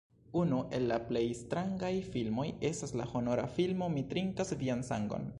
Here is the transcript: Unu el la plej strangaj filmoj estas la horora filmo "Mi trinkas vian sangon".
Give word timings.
Unu 0.43 0.59
el 0.75 0.85
la 0.91 0.95
plej 1.09 1.21
strangaj 1.41 1.91
filmoj 2.15 2.45
estas 2.69 2.93
la 3.01 3.07
horora 3.11 3.43
filmo 3.59 3.91
"Mi 3.97 4.05
trinkas 4.15 4.55
vian 4.63 4.83
sangon". 4.89 5.29